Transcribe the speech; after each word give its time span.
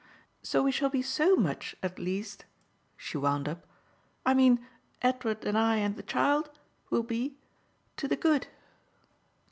So 0.41 0.63
we 0.63 0.71
shall 0.71 0.89
be 0.89 1.03
SO 1.03 1.35
much 1.35 1.75
at 1.83 1.99
least," 1.99 2.45
she 2.97 3.19
wound 3.19 3.47
up 3.47 3.67
"I 4.25 4.33
mean 4.33 4.65
Edward 5.03 5.45
and 5.45 5.55
I 5.55 5.75
and 5.75 5.95
the 5.95 6.01
child 6.01 6.49
will 6.89 7.03
be 7.03 7.37
to 7.97 8.07
the 8.07 8.15
good." 8.15 8.47